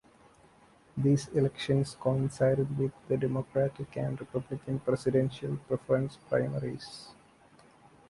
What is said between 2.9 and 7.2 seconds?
the Democratic and Republican presidential preference primaries.